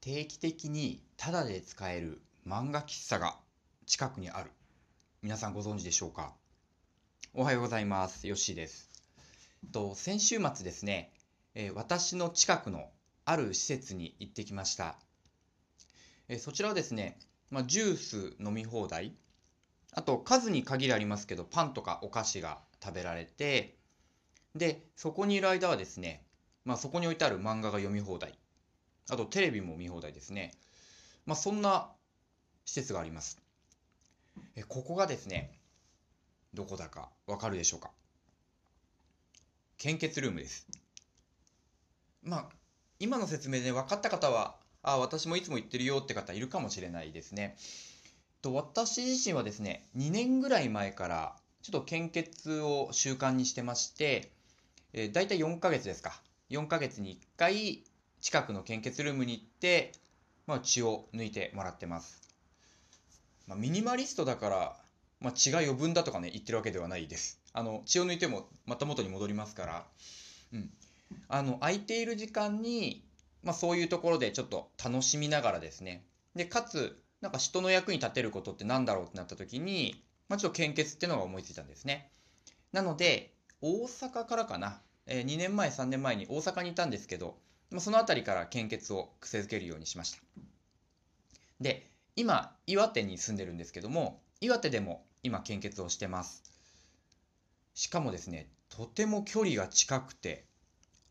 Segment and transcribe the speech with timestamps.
[0.00, 3.36] 定期的にタダで使える漫画喫茶が
[3.84, 4.52] 近くにある。
[5.22, 6.34] 皆さんご存知でしょうか？
[7.34, 8.28] おはようございます。
[8.28, 8.88] よっしーです。
[9.72, 11.10] と先週末ですね、
[11.56, 12.88] えー私の近くの
[13.24, 14.94] ある施設に行ってきました、
[16.28, 17.18] えーそちらはですね、
[17.50, 19.16] まあ、ジュース飲み放題。
[19.94, 23.76] あと数に限りありますけどパンとかお菓子が食べられて
[24.54, 26.24] でそこにいる間はですね、
[26.64, 28.38] まあ、そこに置いてある漫画が読み放題。
[29.10, 30.52] あとテレビも見放題ですね。
[31.26, 31.90] まあ、そんな
[32.64, 33.40] 施設があります。
[34.56, 35.58] えここがですね、
[36.54, 37.90] どこだかわかるでしょうか？
[39.78, 40.66] 献血ルームです。
[42.22, 42.48] まあ、
[42.98, 47.56] 今の説明で分かった方は、ああ私もいつも言ってるよって方いるかもしれないですね。
[48.42, 54.30] と私自身はですね、2年ぐらい前からちょっと献血を習慣にしてまして、
[54.92, 56.20] えー、大体4ヶ月ですか。
[56.50, 57.84] 4ヶ月に1回
[58.20, 59.92] 近くの献血ルームに行って、
[60.46, 62.22] まあ、血を抜いてもらってます。
[63.46, 64.76] まあ、ミニマリストだから、
[65.20, 67.40] まあ、血が余分だとかね言ってるわけではないです。
[67.52, 69.86] あの血を抜いてもまた元に戻りますから、
[70.52, 70.70] うん、
[71.28, 73.04] あの空いている時間に、
[73.42, 76.04] まあ、そういうところでちょっと楽しみながらですね
[76.34, 82.10] でかつなんか人の役に立てることってなんだろうってなった時に、まあ、ちょっと献血っていうのが思いついたんですね。
[82.72, 87.38] なので大阪からかな、えー、2年前3年前に大阪にいたんですけど
[87.70, 90.18] まあその辺りから献血を癖づけるようにしました。
[91.60, 96.42] で、今、岩手に住んでるんですけども、岩手でも今献血をしてます。
[97.74, 100.46] しかもですね、とても距離が近くて、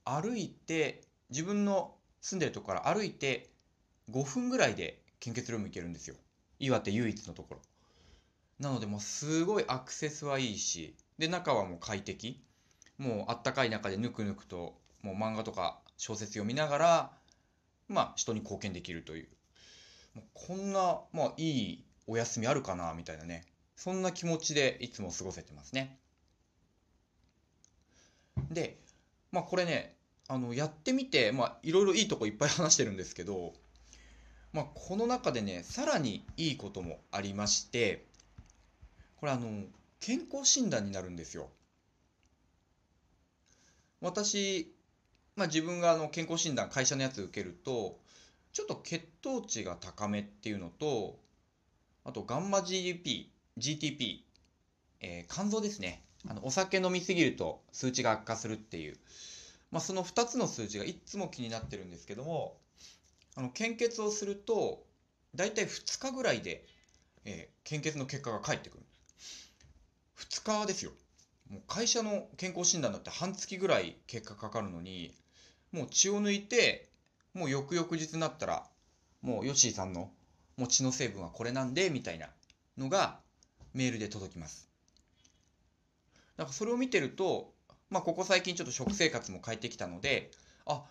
[0.04, 3.50] 歩いて、自分の住んでるとこから歩いて
[4.10, 6.16] 5分ぐらいで献血ルーム行けるんですよ。
[6.60, 7.62] 岩手唯一のところ。
[8.60, 12.44] なのでもうすごいアクセスはいいし、で、中はもう快適。
[12.98, 17.12] もうあったかい中でぬくぬくと、もう漫画とか小説読みながら、
[17.88, 19.28] まあ、人に貢献できるという。
[20.16, 23.46] もうこんな、まあ、いいお休みあるかなみたいなね。
[23.76, 26.00] そんな気持ちでいつも過ごせてますね。
[28.52, 28.80] で
[29.32, 29.96] まあこれね
[30.28, 33.54] あのやってみてまあいろいろいいとこいっぱい話してるんですけど、
[34.54, 38.06] まあ、この中でねさらにいいこともありまして
[39.18, 39.64] これあの
[40.00, 41.50] 健康診断になるんですよ。
[44.02, 44.72] 私
[45.38, 48.00] まあ、自分があの健康診断会社のやつ受けると
[48.52, 51.20] ちょっと血糖値が高めっていうのと
[52.04, 54.22] あとガンマ GDP、GTP、
[55.00, 56.02] えー肝臓ですね。
[56.28, 58.98] あのお酒飲みすぎると数値が悪化するっていう、
[59.72, 62.58] まあ、その2つの数値がいつも気になってるんですけども
[63.36, 64.84] あの献血をすると
[65.36, 66.66] 大体2日ぐらいで、
[67.26, 68.84] えー献血の結果が返ってくる。
[70.18, 70.92] 2日ですよ。
[71.52, 75.14] もう会社の健康診断だって半月ぐらい結果かかるのに
[75.72, 76.90] もう血を抜いて
[77.34, 78.64] もう翌々日になったら
[79.22, 80.12] もうヨッシーさんの
[80.58, 82.30] もう血の成分はこれなんでみたいな
[82.78, 83.20] のが
[83.74, 84.68] メールで届きます。
[86.38, 87.54] なんかそれを見てると
[87.90, 90.32] まあここ最近ちょっと食生活も変えてきたので
[90.66, 90.84] あ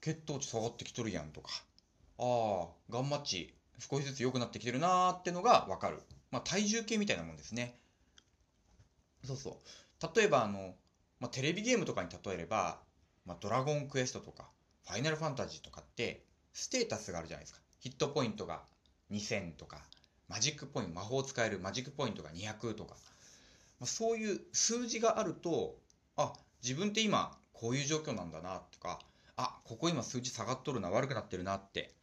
[0.00, 1.50] 血糖値下がってきとるやんとか
[2.18, 6.02] ああガンマ値少しずつ良くなってきてるなーってのが分かる。
[6.30, 7.78] まあ体重計みたいなもんですね。
[9.24, 10.16] そうそう。
[10.16, 10.74] 例えばあの、
[11.20, 12.78] まあ、テレビゲームとかに例えれば
[13.26, 14.48] まあ、ドラゴンクエストとか、
[14.86, 17.60] ファイナルファンタジーとかって、ステータスがあるじゃないですか。
[17.80, 18.62] ヒットポイントが
[19.10, 19.82] 2000とか、
[20.28, 22.96] マジックポイント、魔法使えるマジックポイントが200とか、
[23.78, 25.76] まあ、そういう数字があると、
[26.16, 26.32] あ、
[26.62, 28.98] 自分って今こういう状況なんだなとか、
[29.36, 31.94] あ、ここ今数字下がっとるな、悪くなってるなって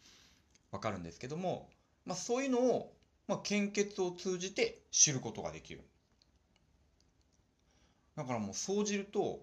[0.71, 1.69] わかるんですけども、
[2.05, 2.93] まあ、そういうのを、
[3.27, 5.81] まあ、献血を通じて知ることができる。
[8.15, 9.41] だからもう総じると、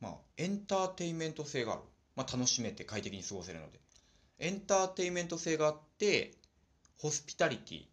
[0.00, 1.82] まあ、エンターテインメント性がある。
[2.14, 3.80] まあ、楽しめて快適に過ごせるので。
[4.38, 6.34] エンターテインメント性があって、
[6.98, 7.84] ホスピタリティ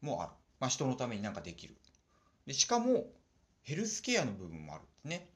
[0.00, 0.32] もある。
[0.60, 1.76] まあ、人のためになんかできる。
[2.46, 3.06] で、しかも、
[3.62, 5.28] ヘルスケアの部分もあるね。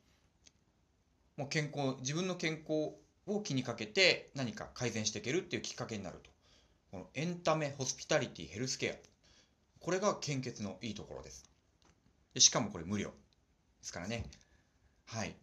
[1.36, 2.94] もう健康、自分の健康
[3.26, 6.30] を気にかけて何か改善していけるっていうきっかけになると。
[6.90, 8.94] このエンタメ、ホスピタリティ、ヘルスケア。
[9.80, 11.44] これが献血のいいところです。
[12.34, 13.14] でしかもこれ無料で
[13.82, 14.24] すからね。
[15.06, 15.34] はい。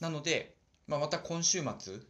[0.00, 0.56] なので、
[0.86, 2.00] まあ、また今週末、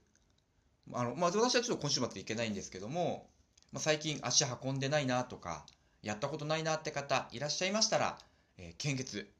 [0.93, 3.31] あのまあ、私はちょっと今週末行けないんですけども、
[3.73, 5.67] まあ、最近足運んでないなとか、
[6.03, 8.19] やったことないなって方いらっしゃいましたら、
[8.59, 9.31] えー献血、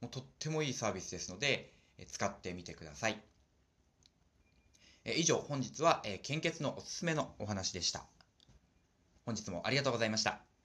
[0.00, 3.20] もうとってもいいサービスですので、えー使ってみてください。
[5.04, 8.04] えー以上、本日は、えー献血のおすすめのお話でした。
[9.24, 10.55] 本日もありがとうございました。